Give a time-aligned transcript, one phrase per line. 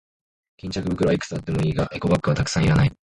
[0.57, 2.93] 巾着袋はいくつあってもいいが、エコバッグはたくさんはいらない。